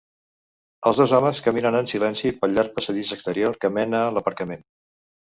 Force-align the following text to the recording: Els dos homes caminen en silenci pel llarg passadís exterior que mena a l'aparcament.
Els 0.91 0.99
dos 0.99 1.11
homes 1.17 1.41
caminen 1.47 1.75
en 1.79 1.89
silenci 1.91 2.31
pel 2.37 2.55
llarg 2.59 2.73
passadís 2.77 3.11
exterior 3.17 3.59
que 3.65 3.71
mena 3.75 4.01
a 4.07 4.15
l'aparcament. 4.15 4.65